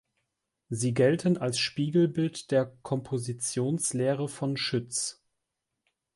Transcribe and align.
Sie 0.69 0.95
gelten 0.95 1.37
als 1.37 1.59
Spiegelbild 1.59 2.49
der 2.49 2.75
Kompositionslehre 2.81 4.27
von 4.29 4.57
Schütz. 4.57 5.23